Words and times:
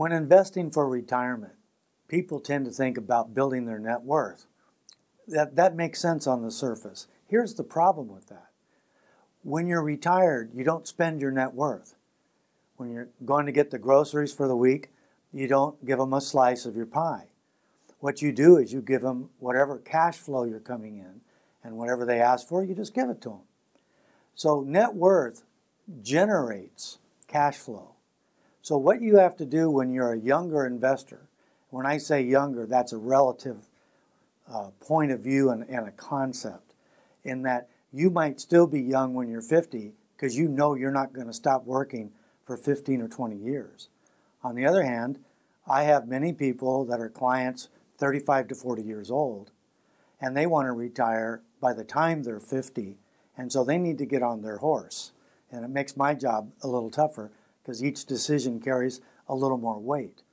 When 0.00 0.12
investing 0.12 0.70
for 0.70 0.88
retirement, 0.88 1.52
people 2.08 2.40
tend 2.40 2.64
to 2.64 2.70
think 2.70 2.96
about 2.96 3.34
building 3.34 3.66
their 3.66 3.78
net 3.78 4.00
worth. 4.00 4.46
That, 5.28 5.56
that 5.56 5.76
makes 5.76 6.00
sense 6.00 6.26
on 6.26 6.40
the 6.40 6.50
surface. 6.50 7.06
Here's 7.26 7.52
the 7.52 7.64
problem 7.64 8.08
with 8.08 8.28
that. 8.28 8.48
When 9.42 9.66
you're 9.66 9.82
retired, 9.82 10.52
you 10.54 10.64
don't 10.64 10.88
spend 10.88 11.20
your 11.20 11.32
net 11.32 11.52
worth. 11.52 11.96
When 12.78 12.90
you're 12.90 13.10
going 13.26 13.44
to 13.44 13.52
get 13.52 13.70
the 13.70 13.78
groceries 13.78 14.32
for 14.32 14.48
the 14.48 14.56
week, 14.56 14.88
you 15.34 15.46
don't 15.46 15.84
give 15.84 15.98
them 15.98 16.14
a 16.14 16.22
slice 16.22 16.64
of 16.64 16.76
your 16.76 16.86
pie. 16.86 17.26
What 17.98 18.22
you 18.22 18.32
do 18.32 18.56
is 18.56 18.72
you 18.72 18.80
give 18.80 19.02
them 19.02 19.28
whatever 19.38 19.76
cash 19.76 20.16
flow 20.16 20.44
you're 20.44 20.60
coming 20.60 20.96
in, 20.96 21.20
and 21.62 21.76
whatever 21.76 22.06
they 22.06 22.22
ask 22.22 22.48
for, 22.48 22.64
you 22.64 22.74
just 22.74 22.94
give 22.94 23.10
it 23.10 23.20
to 23.20 23.28
them. 23.28 23.42
So 24.34 24.62
net 24.62 24.94
worth 24.94 25.44
generates 26.00 26.96
cash 27.28 27.58
flow. 27.58 27.96
So 28.62 28.76
what 28.76 29.00
you 29.00 29.16
have 29.16 29.36
to 29.36 29.46
do 29.46 29.70
when 29.70 29.92
you're 29.92 30.12
a 30.12 30.18
younger 30.18 30.66
investor, 30.66 31.28
when 31.70 31.86
I 31.86 31.98
say 31.98 32.22
younger, 32.22 32.66
that's 32.66 32.92
a 32.92 32.98
relative 32.98 33.66
uh, 34.52 34.70
point 34.80 35.12
of 35.12 35.20
view 35.20 35.50
and, 35.50 35.62
and 35.68 35.88
a 35.88 35.92
concept, 35.92 36.74
in 37.24 37.42
that 37.42 37.68
you 37.92 38.10
might 38.10 38.40
still 38.40 38.66
be 38.66 38.80
young 38.80 39.14
when 39.14 39.28
you're 39.28 39.42
50 39.42 39.92
because 40.16 40.36
you 40.36 40.48
know 40.48 40.74
you're 40.74 40.90
not 40.90 41.12
going 41.12 41.26
to 41.26 41.32
stop 41.32 41.64
working 41.64 42.12
for 42.44 42.56
15 42.56 43.00
or 43.00 43.08
20 43.08 43.36
years. 43.36 43.88
On 44.42 44.54
the 44.54 44.66
other 44.66 44.82
hand, 44.82 45.18
I 45.68 45.84
have 45.84 46.08
many 46.08 46.32
people 46.32 46.84
that 46.86 47.00
are 47.00 47.08
clients 47.08 47.68
35 47.98 48.48
to 48.48 48.54
40 48.54 48.82
years 48.82 49.10
old 49.10 49.50
and 50.20 50.36
they 50.36 50.46
want 50.46 50.66
to 50.66 50.72
retire 50.72 51.42
by 51.60 51.72
the 51.72 51.84
time 51.84 52.22
they're 52.22 52.40
50 52.40 52.96
and 53.36 53.52
so 53.52 53.62
they 53.62 53.78
need 53.78 53.98
to 53.98 54.06
get 54.06 54.22
on 54.22 54.42
their 54.42 54.58
horse 54.58 55.12
and 55.50 55.64
it 55.64 55.68
makes 55.68 55.96
my 55.96 56.14
job 56.14 56.50
a 56.62 56.68
little 56.68 56.90
tougher 56.90 57.30
because 57.70 57.84
each 57.84 58.04
decision 58.04 58.58
carries 58.58 59.00
a 59.28 59.34
little 59.34 59.56
more 59.56 59.78
weight. 59.78 60.24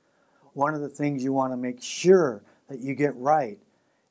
One 0.54 0.74
of 0.74 0.80
the 0.80 0.88
things 0.88 1.22
you 1.22 1.32
want 1.32 1.52
to 1.52 1.56
make 1.56 1.80
sure 1.80 2.42
that 2.68 2.80
you 2.80 2.96
get 2.96 3.14
right 3.14 3.60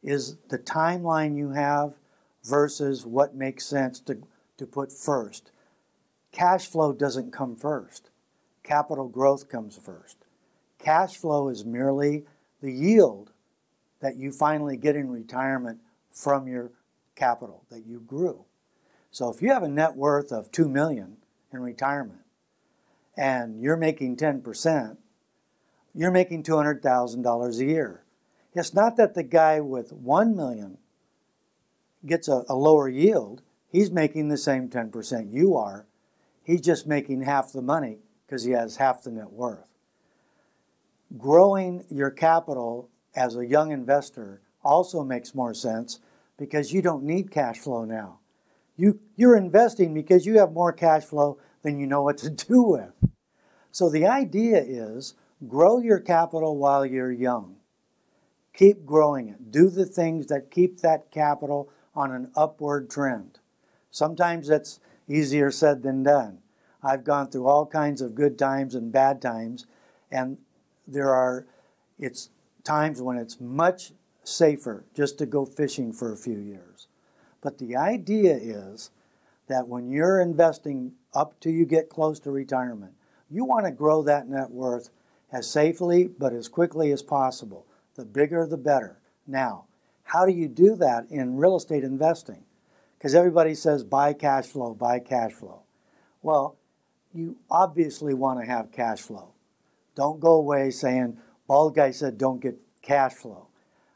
is 0.02 0.38
the 0.47 0.57
timeline 0.57 1.35
you 1.35 1.49
have 1.49 1.97
versus 2.45 3.05
what 3.05 3.35
makes 3.35 3.65
sense 3.65 3.99
to, 3.99 4.17
to 4.55 4.65
put 4.65 4.93
first. 4.93 5.52
Cash 6.31 6.67
flow 6.67 6.93
doesn't 6.93 7.33
come 7.33 7.57
first, 7.57 8.11
capital 8.63 9.09
growth 9.09 9.49
comes 9.49 9.75
first. 9.75 10.19
Cash 10.80 11.17
flow 11.17 11.49
is 11.49 11.65
merely 11.65 12.23
the 12.61 12.71
yield 12.71 13.33
that 13.99 14.15
you 14.15 14.31
finally 14.31 14.77
get 14.77 14.95
in 14.95 15.09
retirement 15.09 15.80
from 16.11 16.47
your 16.47 16.71
capital 17.15 17.65
that 17.71 17.85
you 17.85 17.99
grew. 17.99 18.45
So 19.11 19.30
if 19.30 19.41
you 19.41 19.52
have 19.52 19.63
a 19.63 19.67
net 19.67 19.97
worth 19.97 20.31
of 20.31 20.49
2 20.53 20.69
million 20.69 21.17
in 21.52 21.59
retirement 21.59 22.21
and 23.17 23.59
you're 23.61 23.77
making 23.77 24.15
10%, 24.15 24.97
you're 25.95 26.11
making 26.11 26.43
$200,000 26.43 27.59
a 27.59 27.65
year. 27.65 28.03
It's 28.53 28.73
not 28.73 28.95
that 28.97 29.15
the 29.15 29.23
guy 29.23 29.59
with 29.59 29.91
1 29.91 30.35
million 30.35 30.77
gets 32.05 32.27
a, 32.27 32.43
a 32.47 32.55
lower 32.55 32.87
yield, 32.87 33.41
he's 33.69 33.91
making 33.91 34.29
the 34.29 34.37
same 34.37 34.69
10% 34.69 35.33
you 35.33 35.55
are. 35.55 35.87
He's 36.43 36.61
just 36.61 36.87
making 36.87 37.23
half 37.23 37.51
the 37.51 37.61
money 37.61 37.97
because 38.25 38.43
he 38.43 38.51
has 38.51 38.77
half 38.77 39.03
the 39.03 39.11
net 39.11 39.31
worth. 39.31 39.67
Growing 41.17 41.85
your 41.89 42.11
capital 42.11 42.89
as 43.15 43.35
a 43.35 43.45
young 43.45 43.71
investor 43.71 44.41
also 44.63 45.03
makes 45.03 45.35
more 45.35 45.53
sense 45.53 45.99
because 46.37 46.71
you 46.71 46.81
don't 46.81 47.03
need 47.03 47.31
cash 47.31 47.57
flow 47.57 47.83
now. 47.83 48.19
You, 48.77 48.99
you're 49.15 49.35
investing 49.35 49.93
because 49.93 50.25
you 50.25 50.37
have 50.37 50.52
more 50.52 50.71
cash 50.71 51.03
flow 51.03 51.39
than 51.67 51.79
you 51.79 51.85
know 51.85 52.01
what 52.01 52.17
to 52.17 52.29
do 52.29 52.61
with. 52.61 52.93
So 53.71 53.89
the 53.89 54.07
idea 54.07 54.63
is 54.65 55.15
grow 55.49 55.79
your 55.79 55.99
capital 55.99 56.57
while 56.57 56.85
you're 56.85 57.11
young. 57.11 57.57
Keep 58.53 58.86
growing 58.86 59.27
it. 59.27 59.52
Do 59.52 59.69
the 59.69 59.86
things 59.86 60.27
that 60.27 60.49
keep 60.49 60.80
that 60.80 61.11
capital 61.11 61.69
on 61.93 62.11
an 62.11 62.31
upward 62.37 62.89
trend. 62.89 63.39
Sometimes 63.92 64.47
that's 64.47 64.80
easier 65.09 65.52
said 65.52 65.83
than 65.83 66.03
done. 66.03 66.39
I've 66.81 67.03
gone 67.03 67.30
through 67.30 67.47
all 67.47 67.65
kinds 67.65 68.02
of 68.02 68.15
good 68.15 68.39
times 68.39 68.73
and 68.73 68.89
bad 68.89 69.21
times, 69.21 69.65
and 70.09 70.37
there 70.87 71.13
are 71.13 71.47
it's 71.99 72.30
times 72.63 73.02
when 73.02 73.17
it's 73.17 73.42
much 73.42 73.92
safer 74.23 74.86
just 74.95 75.17
to 75.17 75.25
go 75.25 75.45
fishing 75.45 75.92
for 75.92 76.13
a 76.13 76.17
few 76.17 76.37
years. 76.37 76.87
But 77.42 77.58
the 77.58 77.75
idea 77.75 78.37
is 78.37 78.89
that 79.47 79.67
when 79.67 79.89
you're 79.89 80.21
investing 80.21 80.93
up 81.13 81.39
till 81.39 81.52
you 81.52 81.65
get 81.65 81.89
close 81.89 82.19
to 82.21 82.31
retirement, 82.31 82.93
you 83.30 83.43
want 83.43 83.65
to 83.65 83.71
grow 83.71 84.03
that 84.03 84.27
net 84.27 84.52
worth 84.52 84.89
as 85.31 85.49
safely 85.49 86.08
but 86.08 86.33
as 86.33 86.47
quickly 86.47 86.91
as 86.91 87.02
possible. 87.02 87.65
The 87.95 88.05
bigger, 88.05 88.45
the 88.45 88.57
better. 88.57 88.99
Now, 89.25 89.65
how 90.03 90.25
do 90.25 90.31
you 90.31 90.47
do 90.47 90.75
that 90.75 91.07
in 91.09 91.37
real 91.37 91.57
estate 91.57 91.83
investing? 91.83 92.43
Because 92.97 93.13
everybody 93.13 93.55
says 93.55 93.83
buy 93.83 94.13
cash 94.13 94.45
flow, 94.45 94.73
buy 94.73 94.99
cash 94.99 95.33
flow. 95.33 95.63
Well, 96.21 96.57
you 97.13 97.37
obviously 97.49 98.13
want 98.13 98.39
to 98.39 98.45
have 98.45 98.71
cash 98.71 99.02
flow. 99.02 99.33
Don't 99.95 100.19
go 100.19 100.33
away 100.33 100.71
saying, 100.71 101.17
bald 101.47 101.75
guy 101.75 101.91
said 101.91 102.17
don't 102.17 102.41
get 102.41 102.61
cash 102.81 103.13
flow. 103.13 103.47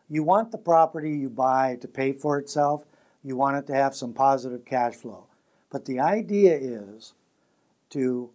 You 0.09 0.23
want 0.23 0.51
the 0.51 0.57
property 0.57 1.11
you 1.11 1.29
buy 1.29 1.77
to 1.81 1.87
pay 1.87 2.11
for 2.11 2.37
itself, 2.37 2.83
you 3.23 3.35
want 3.35 3.57
it 3.57 3.67
to 3.67 3.75
have 3.75 3.95
some 3.95 4.13
positive 4.13 4.65
cash 4.65 4.95
flow. 4.95 5.27
But 5.71 5.85
the 5.85 5.99
idea 5.99 6.57
is 6.57 7.13
to 7.91 8.29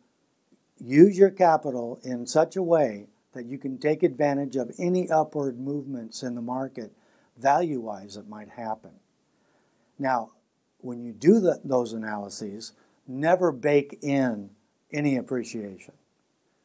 use 0.79 1.19
your 1.19 1.31
capital 1.31 2.01
in 2.03 2.27
such 2.27 2.57
a 2.57 2.63
way 2.63 3.07
that 3.33 3.47
you 3.47 3.59
can 3.59 3.79
take 3.79 4.03
advantage 4.03 4.57
of 4.57 4.73
any 4.79 5.11
upward 5.11 5.61
movements 5.61 6.23
in 6.23 6.35
the 6.35 6.41
market 6.41 6.93
value 7.37 7.81
wise 7.81 8.15
that 8.15 8.29
might 8.29 8.49
happen. 8.49 8.93
Now, 9.99 10.31
when 10.79 11.03
you 11.03 11.13
do 11.13 11.41
the, 11.41 11.61
those 11.63 11.93
analyses, 11.93 12.73
never 13.07 13.53
bake 13.53 13.99
in 14.03 14.51
any 14.93 15.17
appreciation. 15.17 15.95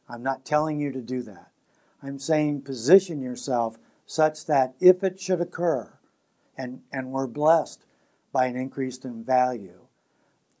I'm 0.08 0.22
not 0.22 0.44
telling 0.44 0.80
you 0.80 0.92
to 0.92 1.00
do 1.00 1.22
that. 1.22 1.50
I'm 2.02 2.18
saying 2.18 2.62
position 2.62 3.20
yourself 3.20 3.78
such 4.06 4.46
that 4.46 4.74
if 4.80 5.04
it 5.04 5.20
should 5.20 5.40
occur, 5.40 5.92
and, 6.56 6.80
and 6.92 7.10
we're 7.10 7.26
blessed 7.26 7.84
by 8.32 8.46
an 8.46 8.56
increase 8.56 8.98
in 8.98 9.24
value, 9.24 9.86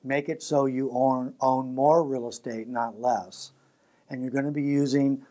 make 0.04 0.28
it 0.28 0.42
so 0.42 0.66
you 0.66 0.90
own, 0.92 1.34
own 1.40 1.74
more 1.74 2.04
real 2.04 2.28
estate, 2.28 2.68
not 2.68 3.00
less. 3.00 3.52
And 4.08 4.22
you're 4.22 4.30
going 4.30 4.44
to 4.44 4.50
be 4.50 4.62
using 4.62 5.24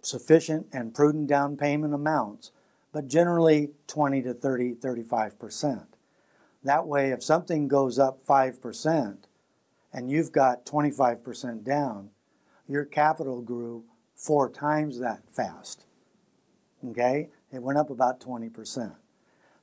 sufficient 0.00 0.66
and 0.72 0.94
prudent 0.94 1.28
down 1.28 1.56
payment 1.56 1.94
amounts 1.94 2.50
but 2.92 3.08
generally 3.08 3.70
20 3.88 4.22
to 4.22 4.34
30, 4.34 4.74
35%. 4.74 5.86
That 6.62 6.86
way, 6.86 7.10
if 7.10 7.24
something 7.24 7.66
goes 7.66 7.98
up 7.98 8.24
5% 8.26 9.16
and 9.92 10.10
you've 10.10 10.30
got 10.30 10.66
25% 10.66 11.64
down, 11.64 12.10
your 12.68 12.84
capital 12.84 13.40
grew 13.40 13.84
four 14.14 14.48
times 14.48 15.00
that 15.00 15.22
fast. 15.32 15.86
Okay? 16.86 17.30
It 17.52 17.62
went 17.62 17.78
up 17.78 17.90
about 17.90 18.20
20%. 18.20 18.94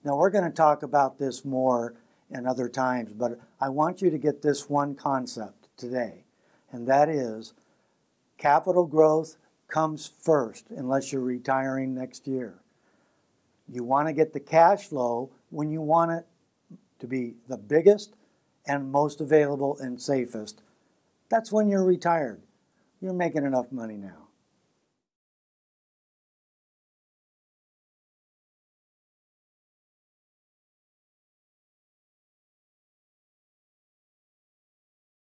Now, 0.03 0.15
we're 0.15 0.29
going 0.29 0.43
to 0.43 0.49
talk 0.49 0.83
about 0.83 1.19
this 1.19 1.45
more 1.45 1.93
in 2.31 2.45
other 2.45 2.69
times, 2.69 3.13
but 3.13 3.39
I 3.59 3.69
want 3.69 4.01
you 4.01 4.09
to 4.09 4.17
get 4.17 4.41
this 4.41 4.69
one 4.69 4.95
concept 4.95 5.69
today, 5.77 6.25
and 6.71 6.87
that 6.87 7.09
is 7.09 7.53
capital 8.37 8.85
growth 8.85 9.37
comes 9.67 10.11
first 10.21 10.65
unless 10.69 11.11
you're 11.11 11.21
retiring 11.21 11.93
next 11.93 12.27
year. 12.27 12.59
You 13.67 13.83
want 13.83 14.07
to 14.07 14.13
get 14.13 14.33
the 14.33 14.39
cash 14.39 14.87
flow 14.87 15.31
when 15.49 15.69
you 15.69 15.81
want 15.81 16.11
it 16.11 16.25
to 16.99 17.07
be 17.07 17.35
the 17.47 17.57
biggest 17.57 18.15
and 18.65 18.91
most 18.91 19.21
available 19.21 19.77
and 19.79 20.01
safest. 20.01 20.61
That's 21.29 21.51
when 21.51 21.69
you're 21.69 21.83
retired. 21.83 22.41
You're 23.01 23.13
making 23.13 23.45
enough 23.45 23.71
money 23.71 23.95
now. 23.95 24.28